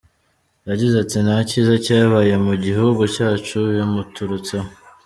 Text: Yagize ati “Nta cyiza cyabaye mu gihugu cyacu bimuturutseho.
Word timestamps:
Yagize 0.69 0.95
ati 1.03 1.17
“Nta 1.25 1.37
cyiza 1.49 1.73
cyabaye 1.85 2.33
mu 2.45 2.53
gihugu 2.65 3.01
cyacu 3.15 3.57
bimuturutseho. 3.73 4.69